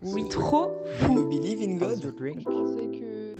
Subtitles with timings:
[0.00, 0.70] Oui, trop
[1.10, 2.00] you believe in God?
[2.00, 3.34] Je pensais que.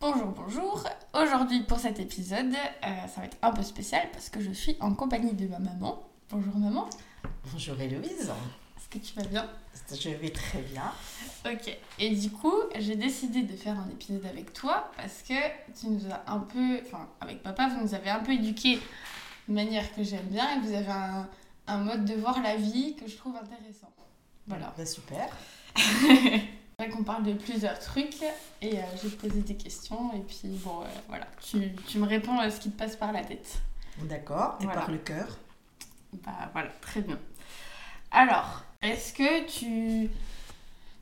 [0.00, 0.84] Bonjour, bonjour.
[1.14, 4.76] Aujourd'hui pour cet épisode, euh, ça va être un peu spécial parce que je suis
[4.80, 6.02] en compagnie de ma maman.
[6.30, 6.90] Bonjour maman,
[7.52, 8.32] Bonjour Héloïse,
[8.76, 9.48] est-ce que tu vas bien?
[9.92, 10.90] Je vais très bien.
[11.46, 15.34] Ok, et du coup j'ai décidé de faire un épisode avec toi parce que
[15.78, 18.80] tu nous as un peu, enfin avec papa vous nous avez un peu éduqué
[19.48, 21.28] de manière que j'aime bien et vous avez un,
[21.70, 23.90] un mode de voir la vie que je trouve intéressant.
[24.46, 24.74] Voilà.
[24.76, 25.28] Bah, super.
[26.78, 28.22] Vrai qu'on parle de plusieurs trucs
[28.62, 31.98] et euh, je vais te poser des questions et puis bon euh, voilà, tu, tu
[31.98, 33.58] me réponds à ce qui te passe par la tête.
[34.02, 34.56] D'accord.
[34.60, 34.80] Et Voilà.
[34.80, 35.36] par le cœur
[36.24, 37.18] Bah voilà, très bien.
[38.10, 40.08] Alors, est-ce que tu,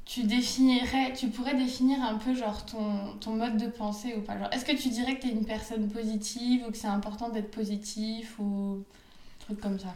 [0.04, 4.36] tu définirais, tu pourrais définir un peu genre ton, ton mode de pensée ou pas?
[4.36, 7.28] Genre, Est-ce que tu dirais que tu es une personne positive ou que c'est important
[7.28, 8.82] d'être positif ou
[9.38, 9.94] truc comme ça?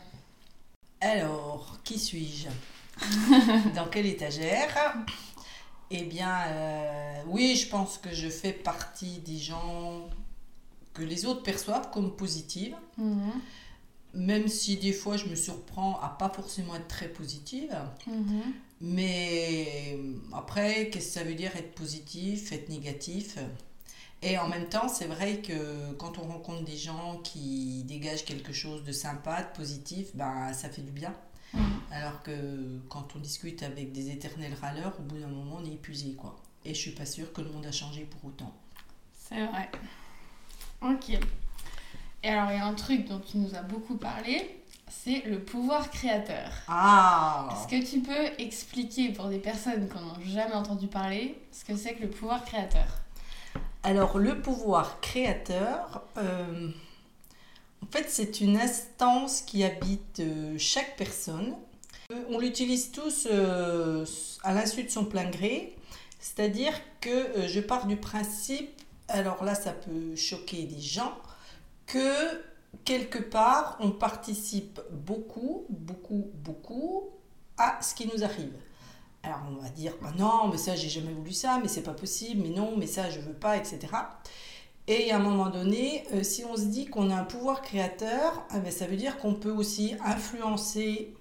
[1.03, 2.49] Alors, qui suis-je?
[3.75, 4.95] Dans quelle étagère?
[5.91, 10.09] Eh bien, euh, oui, je pense que je fais partie des gens
[10.95, 13.33] que les autres perçoivent comme positives, Mhm,
[14.15, 17.75] même si des fois je me surprends à pas forcément être très positive.
[18.07, 18.43] mhm.
[18.81, 19.99] Mais
[20.33, 23.39] après, qu'est-ce que ça veut dire être positif, être négatif?
[24.23, 28.53] Et en même temps, c'est vrai que quand on rencontre des gens qui dégagent quelque
[28.53, 31.13] chose de sympa, de positif, ben, ça fait du bien.
[31.55, 31.63] Mhm.
[31.91, 35.73] Alors que quand on discute avec des éternels râleurs, au bout d'un moment, on est
[35.75, 36.13] épuisé.
[36.15, 36.37] quoi.
[36.65, 38.53] Et je suis pas sûre que le monde a changé pour autant.
[39.19, 39.69] C'est vrai.
[40.81, 41.11] Ok.
[42.23, 45.41] Et alors, il y a un truc dont tu nous as beaucoup parlé, c'est le
[45.41, 46.49] pouvoir créateur.
[46.69, 51.37] Ah Est-ce que tu peux expliquer pour des personnes qui n'en ont jamais entendu parler
[51.51, 53.02] ce que c'est que le pouvoir créateur?
[53.85, 56.69] Alors, le pouvoir créateur, euh,
[57.83, 61.57] en fait, c'est une instance qui habite euh, chaque personne.
[62.13, 63.27] Euh, on l'utilise tous
[64.45, 65.75] à l'insu de son plein gré,
[66.21, 68.71] c'est-à-dire que je pars du principe,
[69.09, 71.17] alors là, ça peut choquer des gens,
[71.87, 72.41] que
[72.85, 77.11] quelque part, on participe beaucoup, beaucoup, beaucoup
[77.59, 78.53] à ce qui nous arrive.
[79.23, 81.95] Alors on va dire, bah non, mais ça j'ai jamais voulu ça, mais c'est pas
[81.95, 83.79] possible, mais non, mais ça je veux pas, etc.
[84.89, 88.45] Et à un moment donné, euh, si on se dit qu'on a un pouvoir créateur,
[88.51, 91.15] ah ben, ça veut dire qu'on peut aussi influencer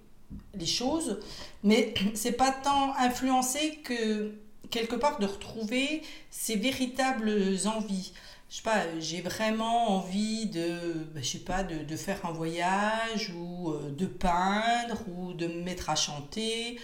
[0.56, 1.20] les choses,
[1.64, 4.34] mais c'est pas tant influencer que
[4.72, 6.02] quelque part de retrouver
[6.32, 8.14] ses véritables envies.
[8.50, 13.70] Je sais pas, j'ai vraiment envie de, ben, je de, de faire un voyage ou
[13.72, 16.80] euh, de peindre ou de me mettre à chanter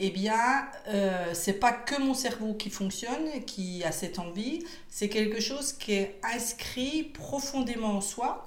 [0.00, 5.08] eh bien, euh, c'est pas que mon cerveau qui fonctionne, qui a cette envie, c'est
[5.08, 8.46] quelque chose qui est inscrit profondément en soi.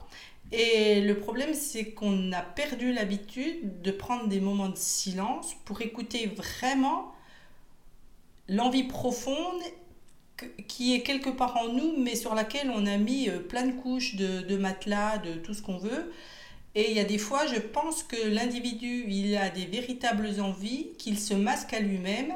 [0.52, 5.82] Et le problème, c'est qu'on a perdu l'habitude de prendre des moments de silence pour
[5.82, 7.14] écouter vraiment
[8.50, 9.62] l'envie profonde
[10.68, 13.74] qui est quelque part en nous, mais sur laquelle on a mis euh, plein de
[13.74, 16.12] couches de matelas, de tout ce qu'on veut.
[16.76, 20.90] Et il y a des fois, je pense que l'individu, il a des véritables envies,
[20.98, 22.34] qu'il se masque à lui-même.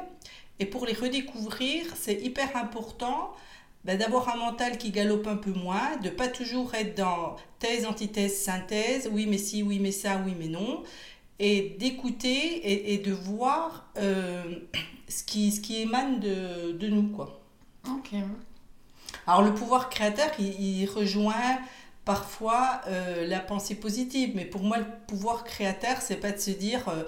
[0.60, 3.32] Et pour les redécouvrir, c'est hyper important
[3.84, 7.86] ben, d'avoir un mental qui galope un peu moins, de pas toujours être dans thèse,
[7.86, 10.82] antithèse, synthèse, oui mais si, oui mais ça, oui mais non,
[11.38, 14.42] et d'écouter et, et de voir euh,
[15.08, 17.08] ce, qui, ce qui émane de, de nous.
[17.08, 17.40] quoi.
[17.88, 18.10] Ok.
[19.26, 21.58] Alors le pouvoir créateur, il, il rejoint
[22.08, 26.50] parfois euh, la pensée positive, mais pour moi le pouvoir créateur, c'est pas de se
[26.50, 27.02] dire euh,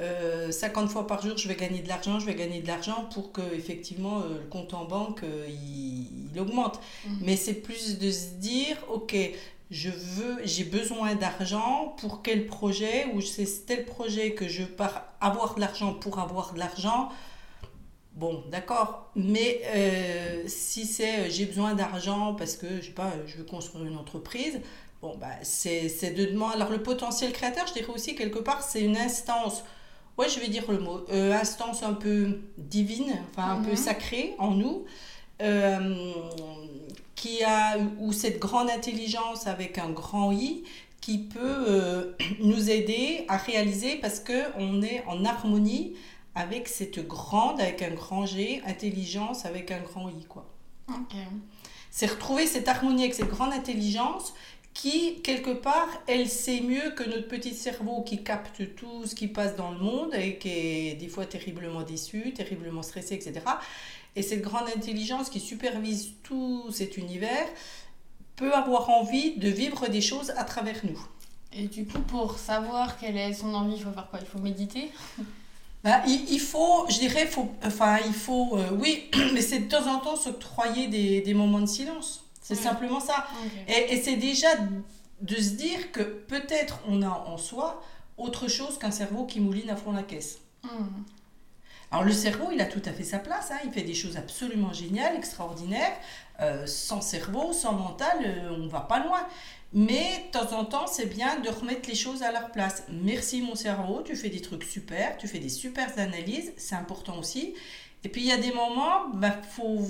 [0.00, 3.06] euh, 50 fois par jour je vais gagner de l'argent, je vais gagner de l'argent
[3.12, 6.80] pour que effectivement euh, le compte en banque euh, il, il augmente.
[7.04, 7.18] Mhm.
[7.20, 9.14] Mais c'est plus de se dire ok
[9.70, 15.04] je veux, j'ai besoin d'argent pour quel projet ou c'est tel projet que je pars
[15.20, 17.10] avoir de l'argent pour avoir de l'argent.
[18.16, 23.12] Bon, d'accord, mais euh, si c'est euh, j'ai besoin d'argent parce que je sais pas,
[23.26, 24.58] je veux construire une entreprise,
[25.02, 26.54] bon, bah, c'est de demander.
[26.56, 29.64] Alors, le potentiel créateur, je dirais aussi quelque part, c'est une instance,
[30.16, 33.76] ouais, je vais dire le mot, euh, instance un peu divine, enfin un peu Mhm.
[33.76, 34.86] sacrée en nous,
[35.42, 36.12] euh,
[37.16, 40.64] qui a, ou cette grande intelligence avec un grand I
[41.02, 45.94] qui peut euh, nous aider à réaliser parce qu'on est en harmonie
[46.36, 50.24] avec cette grande, avec un grand G, intelligence avec un grand I.
[50.28, 50.46] Quoi.
[50.88, 51.16] Ok.
[51.90, 54.34] C'est retrouver cette harmonie avec cette grande intelligence
[54.74, 59.26] qui, quelque part, elle sait mieux que notre petit cerveau qui capte tout ce qui
[59.28, 63.40] passe dans le monde et qui est des fois terriblement déçu, terriblement stressé, etc.
[64.14, 67.48] Et cette grande intelligence qui supervise tout cet univers
[68.36, 71.00] peut avoir envie de vivre des choses à travers nous.
[71.54, 74.18] Et du coup, pour savoir quelle est son envie, il faut faire quoi?
[74.20, 74.90] Il faut méditer?
[75.86, 79.68] Bah, il, il, faut, je dirais, faut, enfin, il faut, euh, oui, mais c'est de
[79.68, 82.24] temps en temps s'octroyer des, des moments de silence.
[82.42, 83.28] C'est simplement ça.
[83.68, 84.48] Et, et c'est déjà
[85.20, 87.84] de se dire que peut-être on a en soi
[88.18, 90.38] autre chose qu'un cerveau qui mouline à fond la caisse.
[90.64, 91.04] Hmm.
[91.92, 93.58] Alors le cerveau, il a tout à fait sa place, hein.
[93.64, 95.96] il fait des choses absolument géniales, extraordinaires.
[96.40, 99.20] Euh, sans cerveau, sans mental, euh, on va pas loin.
[99.72, 102.84] Mais de temps en temps, c'est bien de remettre les choses à leur place.
[102.90, 107.18] Merci mon cerveau, tu fais des trucs super, tu fais des super analyses, c'est important
[107.18, 107.54] aussi.
[108.04, 109.80] Et puis il y a des moments, bah, faut,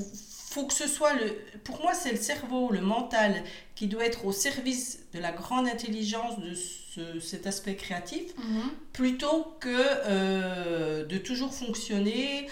[0.49, 1.37] faut que ce soit le.
[1.65, 3.43] Pour moi, c'est le cerveau, le mental,
[3.75, 8.71] qui doit être au service de la grande intelligence de ce- cet aspect créatif Mhm.
[8.95, 9.69] plutôt que
[10.07, 12.47] euh, de toujours fonctionner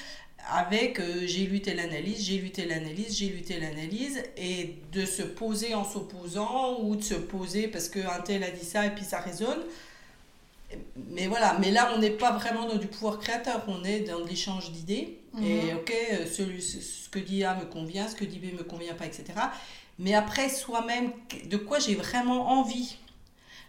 [0.51, 4.77] avec euh, j'ai lu telle analyse, j'ai lu telle analyse, j'ai lu telle analyse, et
[4.93, 8.87] de se poser en s'opposant ou de se poser parce qu'un tel a dit ça
[8.87, 9.63] et puis ça résonne.
[11.11, 14.25] Mais voilà, mais là on n'est pas vraiment dans du pouvoir créateur, on est dans
[14.25, 15.19] l'échange d'idées.
[15.43, 15.79] Et Mhm.
[15.79, 18.95] ok, euh, ce ce que dit A me convient, ce que dit B me convient
[18.95, 19.25] pas, etc.
[19.99, 21.13] Mais après, soi-même,
[21.47, 22.97] de quoi j'ai vraiment envie?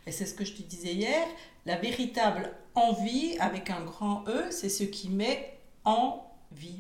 [0.07, 1.28] Et c'est ce que je te disais hier,
[1.66, 6.25] la véritable envie, avec un grand E, c'est ce qui met en
[6.56, 6.80] vie.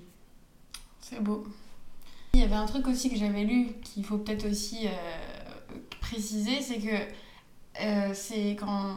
[1.01, 1.45] C'est beau.
[2.33, 4.91] Il y avait un truc aussi que j'avais lu qu'il faut peut-être aussi euh,
[6.01, 6.95] préciser, c'est que
[7.81, 8.95] euh, c'est quand,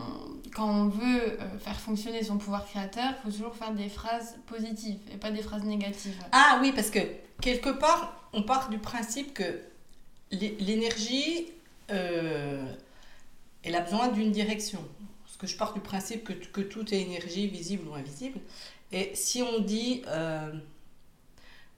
[0.54, 4.36] quand on veut euh, faire fonctionner son pouvoir créateur, il faut toujours faire des phrases
[4.46, 6.16] positives et pas des phrases négatives.
[6.32, 7.00] Ah oui, parce que
[7.40, 9.60] quelque part, on part du principe que
[10.30, 11.46] l'é- l'énergie,
[11.90, 12.72] euh,
[13.62, 14.80] elle a besoin d'une direction.
[15.24, 18.40] Parce que je pars du principe que, que tout est énergie, visible ou invisible.
[18.92, 20.50] Et si on dit, euh,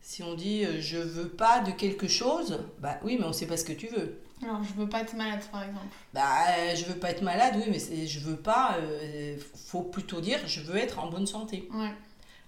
[0.01, 3.47] si on dit euh, je veux pas de quelque chose, bah oui, mais on sait
[3.47, 4.21] pas ce que tu veux.
[4.43, 5.85] Alors, je veux pas être malade, par exemple.
[6.15, 6.23] Bah,
[6.59, 8.77] euh, je veux pas être malade, oui, mais c'est- je veux pas.
[8.81, 9.37] euh,
[9.69, 11.69] faut plutôt dire je veux être en bonne santé.
[11.75, 11.93] Ouais.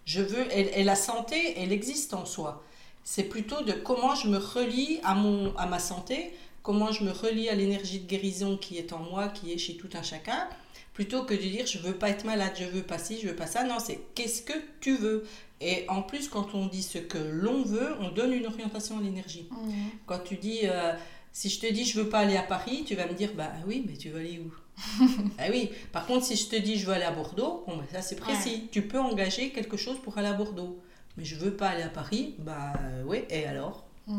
[0.07, 2.65] Je veux, et, et la santé, elle existe en soi.
[3.05, 6.33] C'est plutôt de comment je me relie à, mon, à ma santé,
[6.63, 9.77] comment je me relie à l'énergie de guérison qui est en moi, qui est chez
[9.77, 10.49] tout un chacun,
[10.95, 13.37] plutôt que de dire je veux pas être malade, je veux pas ci, je veux
[13.37, 13.65] pas ça.
[13.65, 15.25] Non, c'est qu'est-ce que tu veux.
[15.61, 19.03] Et en plus, quand on dit ce que l'on veut, on donne une orientation à
[19.03, 19.49] l'énergie.
[19.51, 19.73] Mhm.
[20.07, 20.93] Quand tu dis, euh,
[21.33, 23.53] si je te dis je veux pas aller à Paris, tu vas me dire, bah
[23.67, 24.53] oui, mais tu veux aller où?
[25.39, 27.85] Ah oui, par contre, si je te dis je veux aller à Bordeaux, bon, bah,
[27.93, 28.69] ça c'est précis.
[28.73, 30.81] Tu peux engager quelque chose pour aller à Bordeaux.
[31.17, 32.73] Mais je veux pas aller à Paris, bah
[33.07, 33.87] oui, et alors?
[34.09, 34.15] Ouais.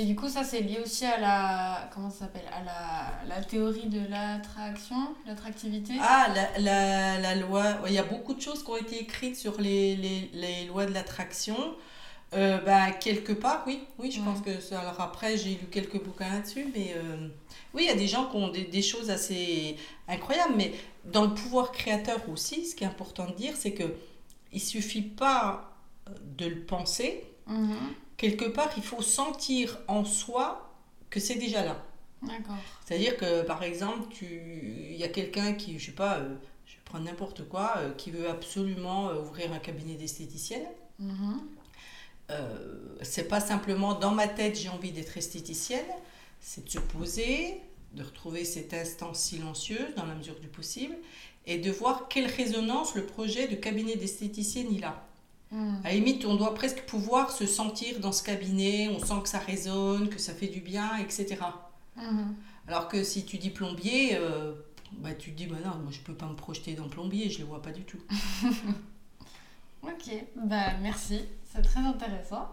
[0.00, 1.90] Et du coup, ça, c'est lié aussi à la.
[1.92, 4.94] Comment ça s'appelle À la, la théorie de l'attraction,
[5.26, 5.94] l'attractivité.
[6.00, 9.34] Ah, la, la, la loi, il y a beaucoup de choses qui ont été écrites
[9.34, 11.56] sur les, les, les lois de l'attraction.
[12.34, 14.26] Euh, bah, quelque part, oui, oui, je Ouais.
[14.26, 14.80] pense que ça.
[14.82, 17.26] Alors après, j'ai lu quelques bouquins là-dessus, mais euh,
[17.74, 20.54] oui, il y a des gens qui ont des, des choses assez incroyables.
[20.56, 20.72] Mais
[21.06, 23.84] dans le pouvoir créateur aussi, ce qui est important de dire, c'est que
[24.52, 25.72] il suffit pas
[26.38, 27.24] de le penser.
[27.48, 27.76] Mhm.
[28.18, 30.70] Quelque part, il faut sentir en soi
[31.08, 31.82] que c'est déjà là.
[32.20, 32.56] D'accord.
[32.84, 36.34] C'est-à-dire que, par exemple, il y a quelqu'un qui, je sais pas, euh,
[36.66, 40.66] je vais prendre n'importe quoi, euh, qui veut absolument euh, ouvrir un cabinet d'esthéticienne.
[42.30, 45.86] Euh, c'est pas simplement dans ma tête j'ai envie d'être esthéticienne,
[46.40, 47.60] c'est de se poser,
[47.94, 50.94] de retrouver cette instance silencieuse dans la mesure du possible
[51.46, 55.07] et de voir quelle résonance le projet de cabinet d'esthéticienne il a.
[55.50, 55.80] Mhm.
[55.84, 59.28] À la limite, on doit presque pouvoir se sentir dans ce cabinet, on sent que
[59.28, 61.36] ça résonne, que ça fait du bien, etc.
[61.96, 62.34] Mhm.
[62.66, 64.52] Alors que si tu dis plombier, euh,
[64.92, 67.38] bah, tu te dis, bah non, moi je peux pas me projeter dans plombier, je
[67.38, 68.00] le vois pas du tout.
[69.80, 72.48] Ok, bah merci, c'est très intéressant.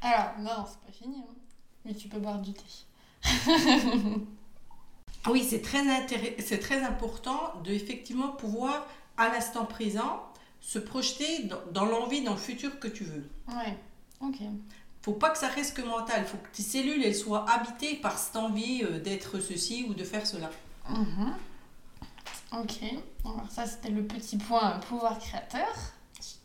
[0.00, 1.34] Alors, non, c'est pas fini, hein.
[1.84, 2.62] mais tu peux boire du thé.
[5.26, 5.82] Oui, c'est très,
[6.38, 10.22] c'est très important de effectivement pouvoir, à l'instant présent,
[10.66, 13.28] se projeter dans, dans l'envie, dans le futur que tu veux.
[13.48, 13.76] Ouais,
[14.20, 14.36] ok.
[15.02, 18.18] Faut pas que ça reste que mental, faut que tes cellules elles soient habitées par
[18.18, 20.50] cette envie euh, d'être ceci ou de faire cela.
[20.88, 21.34] Mhm.
[22.52, 22.80] Ok,
[23.24, 25.66] alors ça c'était le petit point pouvoir créateur.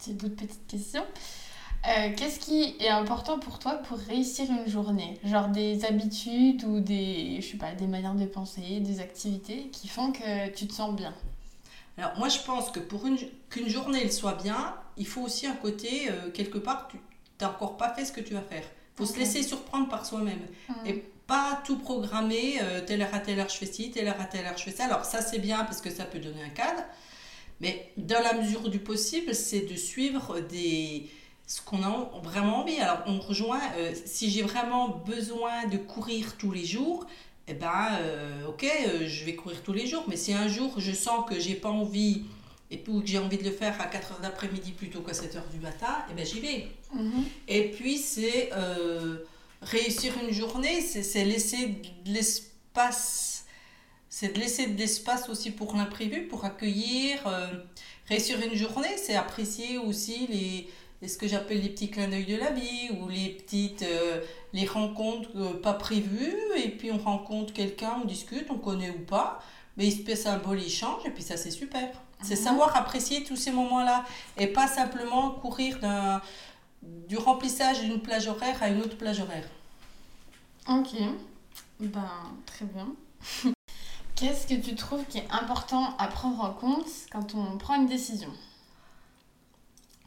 [0.06, 1.06] J'ai d'autres petites questions.
[1.88, 5.18] Euh, Qu'est-ce qui est important pour toi pour réussir une journée?
[5.24, 9.88] Genre des habitudes ou des, je sais pas, des manières de penser, des activités qui
[9.88, 11.14] font que tu te sens bien?
[12.00, 13.18] Alors moi je pense que pour une,
[13.50, 16.98] qu'une journée elle soit bien, il faut aussi un côté, euh, quelque part, tu
[17.42, 18.64] n'as encore pas fait ce que tu vas faire.
[18.96, 19.12] faut Ok.
[19.12, 20.40] se laisser surprendre par soi-même.
[20.86, 24.20] Et pas tout programmer, euh, telle heure à telle heure je fais ci, telle heure
[24.20, 24.86] à telle heure je fais ça.
[24.86, 26.84] Alors ça c'est bien parce que ça peut donner un cadre,
[27.60, 31.10] mais dans la mesure du possible, c'est de suivre des
[31.48, 32.80] ce qu'on a vraiment envie.
[32.80, 37.06] Alors on rejoint, euh, si j'ai vraiment besoin de courir tous les jours,
[37.50, 40.04] eh ben, euh, ok, euh, je vais courir tous les jours.
[40.08, 42.24] Mais si un jour je sens que j'ai pas envie
[42.72, 45.36] et puis que j'ai envie de le faire à 4 heures d'après-midi plutôt qu'à 7
[45.36, 46.68] heures du matin, eh ben, j'y vais.
[46.94, 47.24] Mhm.
[47.48, 49.18] Et puis, c'est euh,
[49.62, 51.68] réussir une journée, c'est laisser
[52.06, 53.46] de l'espace.
[54.12, 57.20] C'est de laisser de l'espace aussi pour l'imprévu, pour accueillir.
[58.08, 60.68] réussir une journée, c'est apprécier aussi les-
[61.08, 64.22] ce que j'appelle les petits clins d'œil de la vie ou les petites euh,
[64.54, 66.36] les rencontres euh, pas prévues.
[66.58, 69.40] Et puis, on rencontre quelqu'un, on discute, on connaît ou pas.
[69.78, 71.88] Mais il se passe un beau échange et puis ça, c'est super.
[72.22, 72.44] C'est Mhm.
[72.44, 74.04] savoir apprécier tous ces moments-là
[74.38, 76.22] et pas simplement courir d'un
[76.82, 79.48] du remplissage d'une plage horaire à une autre plage horaire.
[80.68, 80.96] Ok,
[81.80, 82.10] ben
[82.46, 82.88] très bien.
[84.16, 87.88] Qu'est-ce que tu trouves qui est important à prendre en compte quand on prend une
[87.88, 88.30] décision?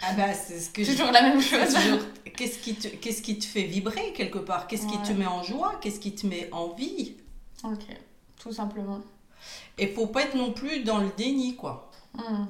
[0.02, 1.74] Ah bah c'est ce que je- Toujours la même chose.
[1.74, 1.98] toujours-
[2.36, 4.66] Qu'est-ce qui, te, qu'est-ce qui te fait vibrer quelque part?
[4.66, 5.78] Qu'est-ce qui te met en joie?
[5.80, 7.16] Qu'est-ce qui te met en vie?
[7.62, 7.84] Ok,
[8.40, 9.00] tout simplement.
[9.78, 11.90] Et faut pas être non plus dans le déni quoi.
[12.14, 12.46] Hmm.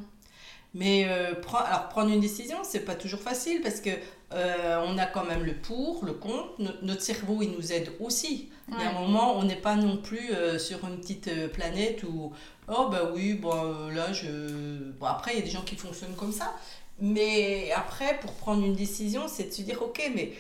[0.75, 3.91] Mais euh, pre- alors prendre une décision, c'est pas toujours facile parce que
[4.33, 6.49] euh, on a quand même le pour, le contre.
[6.59, 8.51] No- notre cerveau, il nous aide aussi.
[8.69, 11.49] Il y a un moment, on n'est pas non plus euh, sur une petite euh,
[11.49, 12.33] planète où
[12.69, 14.91] oh bah oui, bon là je.
[14.99, 16.55] Bon après, il y a des gens qui fonctionnent comme ça.
[17.03, 20.33] Mais après, pour prendre une décision, c'est de se dire ok, mais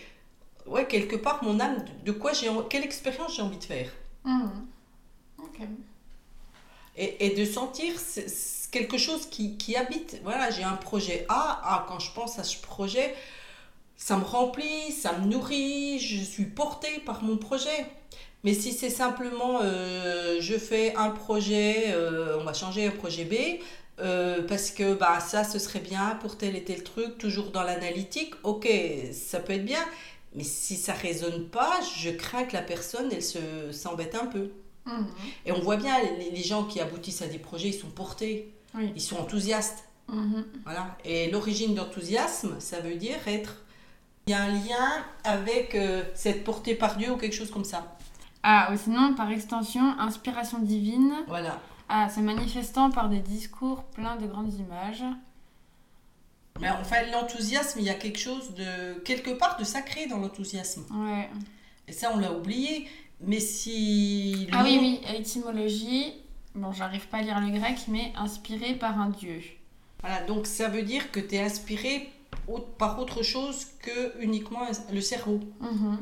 [0.66, 3.90] ouais quelque part mon âme, de quoi j'ai, quelle expérience j'ai envie de faire?
[5.38, 5.58] Ok.
[6.96, 7.94] et, et de sentir
[8.70, 10.20] quelque chose qui, qui habite.
[10.24, 11.60] Voilà, j'ai un projet A.
[11.64, 13.14] Ah, quand je pense à ce projet,
[13.96, 17.86] ça me remplit, ça me nourrit, je suis portée par mon projet.
[18.44, 23.24] Mais si c'est simplement, euh, je fais un projet, euh, on va changer un projet
[23.24, 23.34] B,
[24.00, 27.62] euh, parce que bah, ça, ce serait bien pour tel et tel truc, toujours dans
[27.62, 28.68] l'analytique, ok,
[29.12, 29.84] ça peut être bien.
[30.34, 33.38] Mais si ça résonne pas, je crains que la personne, elle se,
[33.70, 34.50] s'embête un peu.
[34.86, 35.04] Hmm.
[35.46, 38.52] Et on voit bien, les, les gens qui aboutissent à des projets, ils sont portés,
[38.74, 38.90] Oui.
[38.96, 39.84] ils sont enthousiastes.
[40.08, 40.44] Mhm.
[40.64, 40.96] Voilà.
[41.04, 43.56] Et l'origine d'enthousiasme, ça veut dire être.
[44.26, 47.64] Il y a un lien avec euh, cette portée par Dieu ou quelque chose comme
[47.64, 47.96] ça.
[48.42, 51.12] Ah, ou sinon, par extension, inspiration divine.
[51.28, 51.60] Voilà.
[51.94, 55.04] Ah, se manifestant par des discours pleins de grandes images.
[56.58, 58.98] Mais enfin, l'enthousiasme, il y a quelque chose de.
[59.00, 60.86] quelque part de sacré dans l'enthousiasme.
[60.90, 61.28] Ouais.
[61.86, 62.88] Et ça, on l'a oublié.
[63.20, 64.48] Mais si.
[64.52, 66.14] Ah oui, oui, étymologie.
[66.54, 69.42] Bon, j'arrive pas à lire le grec, mais inspiré par un dieu.
[70.00, 72.10] Voilà, donc ça veut dire que tu es inspiré
[72.78, 75.40] par autre chose que uniquement le cerveau.
[75.60, 75.98] Mhm.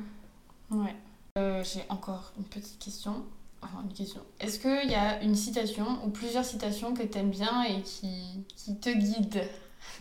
[0.71, 0.95] Ouais.
[1.37, 3.25] Euh, J'ai encore une petite question.
[3.63, 4.21] Enfin, une question.
[4.41, 8.77] Est-ce qu'il y a une citation ou plusieurs citations que t'aimes bien et qui, qui
[8.79, 9.45] te guident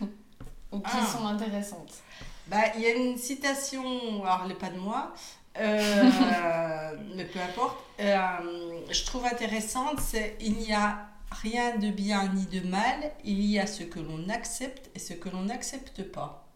[0.72, 1.06] Ou qui Ah.
[1.06, 1.94] sont intéressantes?
[2.46, 5.12] Bah, il y a une citation, alors elle n'est pas de moi,
[5.58, 12.28] euh, mais peu importe, euh, je trouve intéressante, c'est «Il n'y a rien de bien
[12.32, 16.02] ni de mal, il y a ce que l'on accepte et ce que l'on n'accepte
[16.10, 16.48] pas.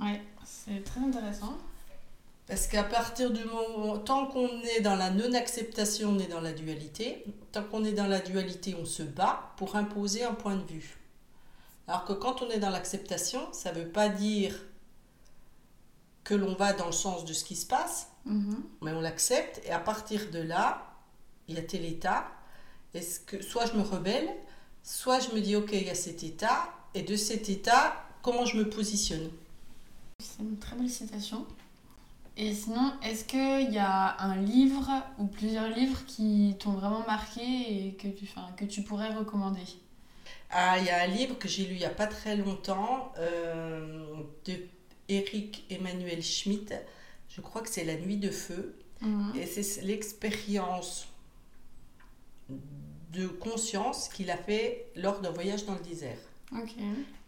[0.00, 1.56] Ouais, c'est très intéressant.»
[2.48, 6.52] Parce qu'à partir du moment, tant qu'on est dans la non-acceptation, on est dans la
[6.52, 7.24] dualité.
[7.52, 10.98] Tant qu'on est dans la dualité, on se bat pour imposer un point de vue.
[11.88, 14.54] Alors que quand on est dans l'acceptation, ça ne veut pas dire
[16.24, 18.62] que l'on va dans le sens de ce qui se passe, Mhm.
[18.82, 20.86] mais on l'accepte et à partir de là,
[21.48, 22.26] il y a tel état.
[22.94, 24.28] Est-ce que soit je me rebelle,
[24.84, 28.44] soit je me dis ok, il y a cet état et de cet état, comment
[28.44, 29.30] je me positionne?
[30.20, 31.44] C'est une très belle citation.
[32.36, 37.42] Et sinon, est-ce qu'il y a un livre ou plusieurs livres qui t'ont vraiment marqué
[37.42, 39.66] et que tu, enfin, que tu pourrais recommander?
[40.50, 43.12] Ah, il y a un livre que j'ai lu il n'y a pas très longtemps
[43.18, 44.54] euh, de
[45.08, 46.74] Eric Emmanuel Schmitt.
[47.28, 48.78] Je crois que c'est La Nuit de Feu.
[49.02, 49.32] Mhm.
[49.36, 51.08] Et c'est l'expérience
[53.12, 56.18] de conscience qu'il a fait lors d'un voyage dans le désert.
[56.52, 56.74] Ok.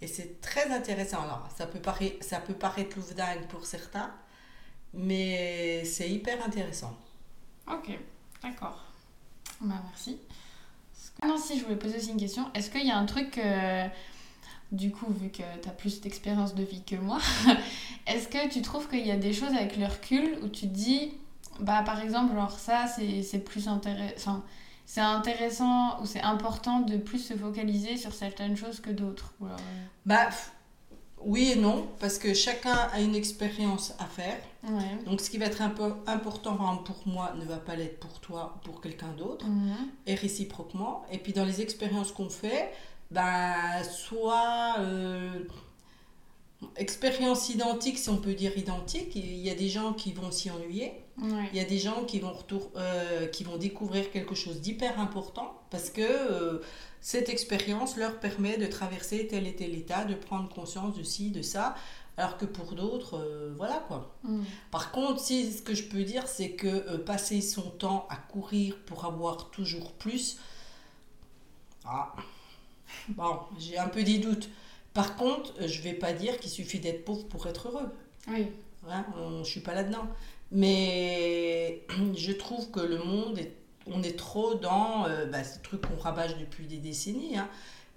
[0.01, 1.23] Et c'est très intéressant.
[1.23, 4.13] Alors, ça peut, paraître, ça peut paraître louvdingue pour certains,
[4.97, 6.97] mais c'est hyper intéressant.
[7.71, 7.99] Ok,
[8.43, 8.85] d'accord.
[9.61, 10.19] Bah, merci.
[11.23, 12.45] Ah non, si, je voulais poser aussi une question.
[12.55, 13.87] Est-ce qu'il y a un truc, euh,
[14.73, 17.19] du coup, vu que tu as plus d'expérience de vie que moi,
[18.07, 20.75] est-ce que tu trouves qu'il y a des choses avec le recul où tu te
[20.75, 21.13] dis,
[21.61, 24.43] bah par exemple, genre ça, c'est plus intéressant.
[24.87, 29.33] C'est intéressant ou c'est important de plus se focaliser sur certaines choses que d'autres.
[29.41, 30.29] ou alors, euh, Bah,
[31.27, 34.39] oui et non, parce que chacun a une expérience à faire.
[34.69, 35.05] Ouais.
[35.07, 38.19] Donc, ce qui va être un peu important pour moi ne va pas l'être pour
[38.21, 39.77] toi ou pour quelqu'un d'autre, Mhm.
[40.07, 41.05] et réciproquement.
[41.13, 42.73] Et puis, dans les expériences qu'on fait,
[43.11, 45.45] ben, soit euh,
[46.77, 50.51] expérience identique, si on peut dire identique, il y a des gens qui vont s'y
[50.51, 50.93] ennuyer.
[51.17, 51.49] Ouais.
[51.53, 54.99] Il y a des gens qui vont, retour, euh, qui vont découvrir quelque chose d'hyper
[54.99, 56.59] important parce que euh,
[57.01, 61.31] cette expérience leur permet de traverser tel et tel état, de prendre conscience de ci,
[61.31, 61.77] de ça,
[62.17, 64.13] alors que pour d'autres, euh, voilà quoi.
[64.25, 64.43] Mm.
[64.73, 68.77] Par contre, si, ce que je peux dire, c'est que passer son temps à courir
[68.87, 70.39] pour avoir toujours plus,
[71.85, 72.13] ah,
[73.09, 74.49] bon, j'ai un peu des doutes.
[74.95, 77.89] Par contre, je vais pas dire qu'il suffit d'être pauvre pour être heureux.
[78.29, 78.47] Oui.
[78.89, 80.07] Hein, on- je suis pas là-dedans.
[80.55, 81.83] Mais
[82.17, 83.55] je trouve que le monde, est,
[83.87, 87.37] on est trop dans euh, bah, ce truc qu'on rabâche depuis des décennies.
[87.37, 87.49] hein.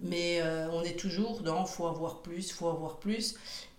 [0.01, 3.35] mais euh, on est toujours dans faut avoir plus, faut avoir plus.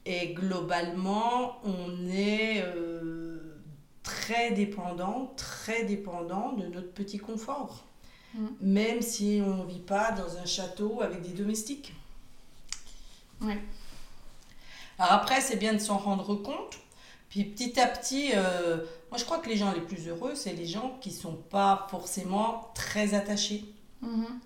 [0.06, 3.60] Et globalement, on est euh,
[4.02, 7.84] très dépendant, très dépendant de notre petit confort.
[8.34, 8.46] Mm.
[8.60, 11.92] Même si on vit pas dans un château avec des domestiques.
[13.42, 13.58] Ouais.
[14.98, 16.78] Alors après, c'est bien de s'en rendre compte.
[17.28, 18.78] Puis petit à petit, euh,
[19.10, 21.86] moi je crois que les gens les plus heureux, c'est les gens qui sont pas
[21.90, 23.64] forcément très attachés.
[24.00, 24.40] Mhm.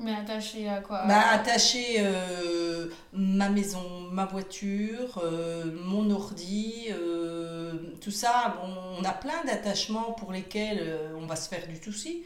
[0.00, 1.04] Mais attaché à quoi?
[1.06, 8.56] Bah, attachés, euh, ma maison, ma voiture, euh, mon ordi, euh, tout ça.
[8.56, 12.22] Bon, on a plein d'attachements pour lesquels on va se faire du souci.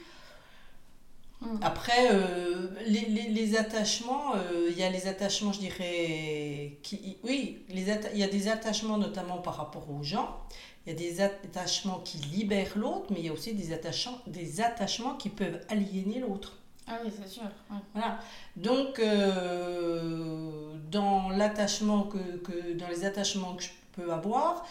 [1.45, 1.59] Mm.
[1.63, 7.19] Après, euh, les, les, les attachements, euh, il y a les attachements, je dirais, qui,
[7.23, 10.41] oui, il y a des attachements notamment par rapport aux gens,
[10.87, 14.19] il y a des attachements qui libèrent l'autre, mais il y a aussi des attachements,
[14.27, 16.59] des attachements qui peuvent aliéner l'autre.
[16.87, 17.45] Ah oui, c'est sûr.
[17.71, 17.79] ouais.
[17.95, 18.19] Voilà.
[18.57, 24.67] Donc, euh, dans l'attachement que, que, dans les attachements que je peux avoir,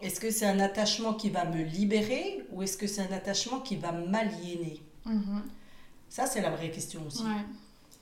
[0.00, 3.58] est-ce que c'est un attachement qui va me libérer ou est-ce que c'est un attachement
[3.60, 4.80] qui va m'aliéner?
[5.04, 5.42] Mhm.
[6.08, 7.22] Ça, c'est la vraie question aussi.
[7.22, 7.44] Ouais.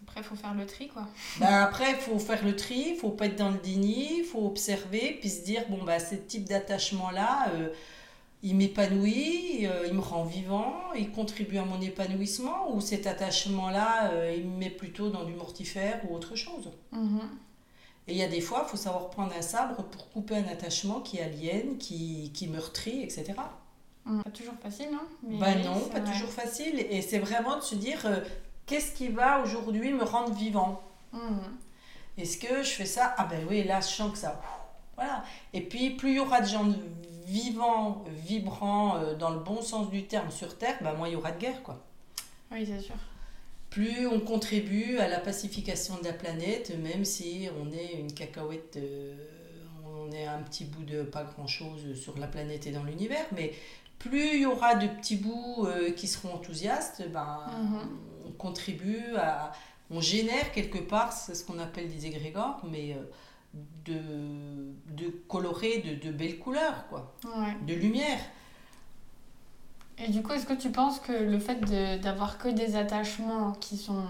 [0.07, 1.07] Après, il faut faire le tri, quoi.
[1.41, 4.25] Ben après, il faut faire le tri, il faut pas être dans le déni, il
[4.25, 7.69] faut observer, puis se dire, bon, bah, ce type d'attachement-là, euh,
[8.43, 14.11] il m'épanouit, euh, il me rend vivant, il contribue à mon épanouissement, ou cet attachement-là,
[14.13, 16.71] euh, il me met plutôt dans du mortifère ou autre chose.
[16.93, 17.21] Mhm.
[18.09, 20.47] Et il y a des fois, il faut savoir prendre un sabre pour couper un
[20.47, 23.35] attachement qui aliène, qui, qui meurtrit, etc.
[24.07, 24.23] Mm.
[24.23, 26.13] Pas toujours facile, non Mais Ben oui, non, pas vrai.
[26.13, 26.79] toujours facile.
[26.91, 28.21] Et c'est vraiment de se dire, euh,
[28.67, 31.41] qu'est-ce qui va aujourd'hui me rendre vivant Mhm.
[32.19, 33.15] Est-ce que je fais ça?
[33.19, 34.41] Ah ben oui, là, je sens que ça...
[34.97, 35.23] Voilà.
[35.53, 36.67] Et puis, plus il y aura de gens
[37.27, 41.17] vivants, vibrants, euh, dans le bon sens du terme sur Terre, ben moins il y
[41.17, 41.83] aura de guerre, quoi.
[42.53, 42.95] Oui, c'est sûr.
[43.71, 48.77] Plus on contribue à la pacification de la planète, même si on est une cacahuète,
[48.77, 49.15] euh,
[49.85, 53.53] on est un petit bout de pas grand-chose sur la planète et dans l'univers, mais
[53.99, 57.81] plus il y aura de petits bouts euh, qui seront enthousiastes, ben, Mhm.
[58.29, 59.53] on contribue à...
[59.91, 63.03] On génère quelque part, c'est ce qu'on appelle des égrégores, mais euh,
[63.85, 67.57] de, de colorer de, de belles couleurs, quoi, Ouais.
[67.67, 68.19] de lumière.
[69.99, 73.53] Et du coup, est-ce que tu penses que le fait de- d'avoir que des attachements
[73.53, 74.05] qui sont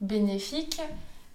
[0.00, 0.80] bénéfiques,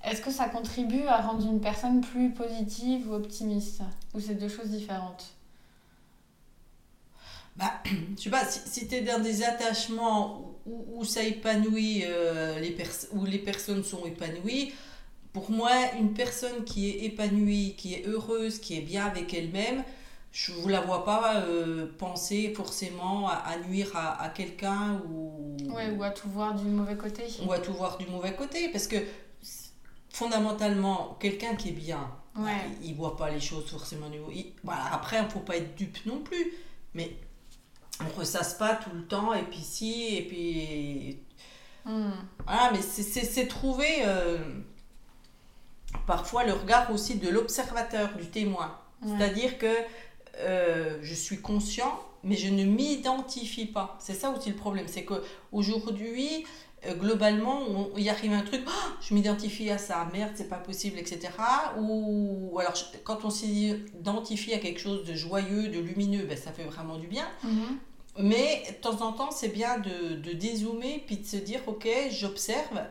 [0.04, 3.82] est-ce que ça contribue à rendre une personne plus positive ou optimiste?
[4.14, 5.34] Ou c'est deux choses différentes?
[7.58, 7.74] Bah,
[8.18, 12.60] je sais pas, si, si tu es dans des attachements où, où ça épanouit, euh,
[12.60, 12.76] les
[13.14, 14.74] où les personnes sont épanouies,
[15.34, 19.84] pour moi, une personne qui est épanouie, qui est heureuse, qui est bien avec elle-même,
[20.32, 25.56] je ne la vois pas euh, penser forcément à, à nuire à, à quelqu'un ou,
[25.74, 28.70] Ouais, ou à tout voir du mauvais côté on va tout voir du mauvais côté.
[28.70, 28.98] Parce que
[30.12, 32.52] fondamentalement, quelqu'un qui est bien, Ouais.
[32.84, 35.58] il ne voit pas les choses forcément du il- voilà, Après, il ne faut pas
[35.58, 36.54] être dupe non plus.
[36.94, 37.16] Mais
[38.02, 41.20] on ressasse pas tout le temps, et puis si, et puis.
[41.86, 42.12] Hmm.
[42.46, 44.38] Voilà, mais c'est- trouver euh,
[46.06, 48.78] parfois le regard aussi de l'observateur, du témoin.
[49.02, 49.10] Ouais.
[49.18, 49.74] C'est-à-dire que
[50.40, 53.98] euh, je suis conscient, mais je ne m'identifie pas.
[54.00, 54.88] C'est ça aussi le problème.
[54.88, 56.48] C'est qu'aujourd'hui, euh,
[56.96, 58.72] globalement, on- il arrive un truc, Ah,
[59.02, 61.20] je m'identifie à ça, merde, c'est pas possible, etc.
[61.80, 62.74] Ou, ou alors,
[63.04, 67.08] quand on s'identifie à quelque chose de joyeux, de lumineux, ben, ça fait vraiment du
[67.08, 67.28] bien.
[67.44, 67.78] Mhm.
[68.20, 71.88] Mais de temps en temps, c'est bien de, de dézoomer puis de se dire, ok,
[72.10, 72.82] j'observe.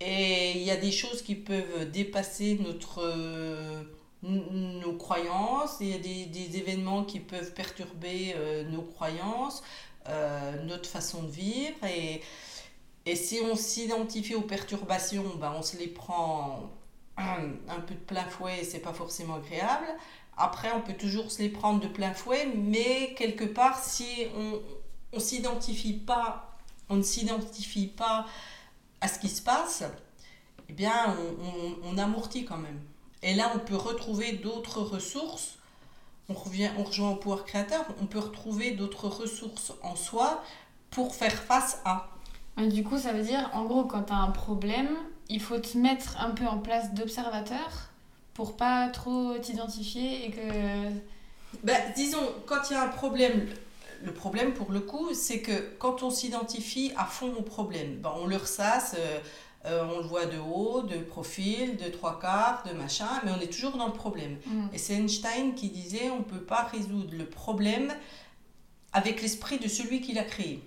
[0.00, 3.82] Et il y a des choses qui peuvent dépasser notre, euh,
[4.22, 5.76] nos croyances.
[5.80, 9.62] Il y a des, des événements qui peuvent perturber euh, nos croyances,
[10.08, 11.76] euh, notre façon de vivre.
[11.84, 12.20] Et,
[13.06, 16.70] et si on s'identifie aux perturbations, ben on se les prend
[17.16, 19.86] un, peu de plein fouet et c'est pas forcément agréable.
[20.36, 24.60] Après, on peut toujours se les prendre de plein fouet, mais quelque part, si on
[25.12, 26.56] on s'identifie pas,
[26.88, 28.26] on ne s'identifie pas
[29.00, 29.84] à ce qui se passe,
[30.68, 32.80] eh bien, on, on, on amortit quand même.
[33.22, 35.58] Et là, on peut retrouver d'autres ressources.
[36.28, 40.42] on, revient, on rejoint au pouvoir créateur, on peut retrouver d'autres ressources en soi
[40.90, 42.08] pour faire face à.
[42.56, 44.88] Mais du coup, ça veut dire, en gros, quand tu as un problème,
[45.28, 47.90] il faut te mettre un peu en place d'observateur
[48.34, 51.60] pour pas trop t'identifier et que.
[51.62, 53.46] Ben, disons, quand il y a un problème,
[54.02, 58.12] le problème pour le coup, c'est que quand on s'identifie à fond au problème, ben,
[58.16, 59.18] on le ressasse, euh,
[59.66, 63.40] euh, on le voit de haut, de profil, de trois quarts, de machin, mais on
[63.40, 64.38] est toujours dans le problème.
[64.46, 64.68] Mm.
[64.72, 67.92] Et c'est Einstein qui disait on ne peut pas résoudre le problème
[68.92, 70.62] avec l'esprit de celui qui l'a créé.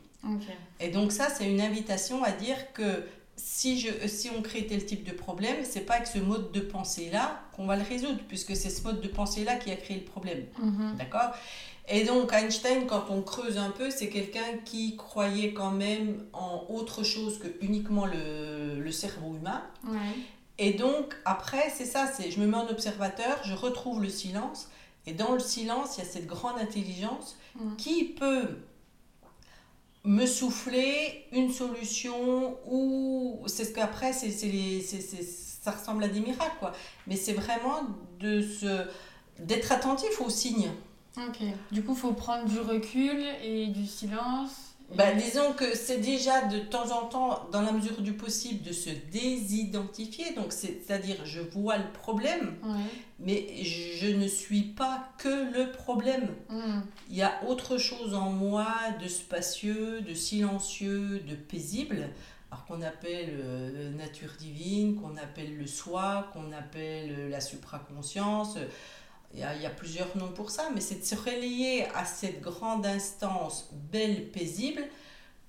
[0.79, 3.03] Et donc ça, c'est une invitation à dire que
[3.35, 6.61] si, je, si on crée tel type de problème, c'est pas avec ce mode de
[6.61, 10.05] pensée-là qu'on va le résoudre, puisque c'est ce mode de pensée-là qui a créé le
[10.05, 10.45] problème.
[10.61, 10.95] Mhm.
[10.97, 11.31] D'accord?
[11.88, 16.65] Et donc Einstein, quand on creuse un peu, c'est quelqu'un qui croyait quand même en
[16.69, 19.61] autre chose que uniquement le, le cerveau humain.
[19.88, 19.97] Ouais.
[20.57, 24.69] Et donc après, c'est ça, c'est je me mets en observateur, je retrouve le silence,
[25.05, 27.75] et dans le silence, il y a cette grande intelligence Mm.
[27.77, 28.57] qui peut
[30.05, 36.73] me souffler une solution ou c'est ce qu'après c'est ça ressemble à des miracles quoi
[37.07, 37.81] mais c'est vraiment
[38.19, 38.87] de se
[39.39, 40.71] d'être attentif aux signes
[41.17, 41.43] Ok.
[41.71, 44.74] Du coup, faut prendre du recul et du silence.
[44.95, 48.73] Bah, disons que c'est déjà de temps en temps dans la mesure du possible de
[48.73, 52.79] se désidentifier donc c'est à dire je vois le problème Ouais.
[53.19, 56.81] mais je ne suis pas que le problème Mm.
[57.10, 58.67] Il y a autre chose en moi
[59.01, 62.10] de spacieux, de silencieux, de paisible,
[62.51, 68.58] alors qu'on appelle euh, nature divine, qu'on appelle le soi, qu'on appelle euh, la supraconscience.
[69.36, 72.86] Il y, a, plusieurs noms pour ça, mais c'est de se relier à cette grande
[72.86, 74.82] instance belle, paisible,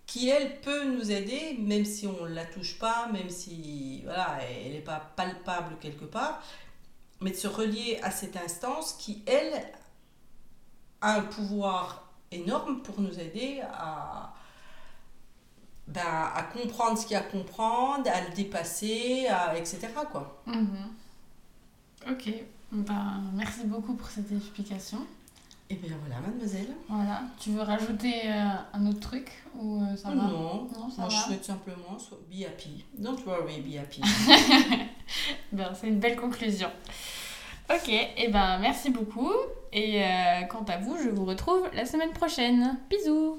[0.07, 4.39] qui elle peut nous aider, même si on ne la touche pas, même si voilà,
[4.43, 6.43] elle n'est pas palpable quelque part,
[7.21, 9.65] mais de se relier à cette instance qui, elle,
[11.01, 14.35] a un pouvoir énorme pour nous aider à,
[15.87, 16.03] ben,
[16.35, 19.79] à comprendre ce qu'il y a à comprendre, à le dépasser, etc.
[20.11, 20.43] Quoi.
[20.47, 20.93] Mhm.
[22.11, 22.33] Ok.
[22.73, 24.99] Ben, merci beaucoup pour cette explication.
[25.69, 26.69] Et bien voilà, mademoiselle.
[26.89, 27.23] Voilà.
[27.41, 30.15] Tu veux rajouter euh, un autre truc ou euh, ça va?
[30.15, 32.85] Non, Non, ça moi je souhaite simplement so- be happy.
[32.99, 34.01] Don't worry, be happy.
[35.53, 36.69] Ben, c'est une belle conclusion.
[37.71, 39.33] Ok, et ben merci beaucoup.
[39.73, 42.77] Et euh, quant à vous, je vous retrouve la semaine prochaine.
[42.91, 43.39] Bisous